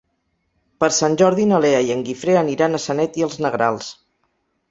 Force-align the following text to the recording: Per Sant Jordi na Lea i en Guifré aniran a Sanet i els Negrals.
Per 0.83 0.87
Sant 0.99 1.17
Jordi 1.21 1.45
na 1.49 1.59
Lea 1.65 1.83
i 1.89 1.91
en 1.97 2.01
Guifré 2.09 2.37
aniran 2.41 2.77
a 2.77 2.81
Sanet 2.87 3.19
i 3.23 3.27
els 3.27 3.39
Negrals. 3.47 3.93